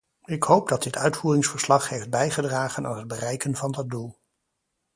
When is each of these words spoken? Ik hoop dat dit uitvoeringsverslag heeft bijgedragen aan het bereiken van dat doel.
Ik 0.25 0.43
hoop 0.43 0.67
dat 0.67 0.83
dit 0.83 0.97
uitvoeringsverslag 0.97 1.89
heeft 1.89 2.09
bijgedragen 2.09 2.85
aan 2.85 2.97
het 2.97 3.07
bereiken 3.07 3.55
van 3.55 3.71
dat 3.71 3.89
doel. 3.89 4.19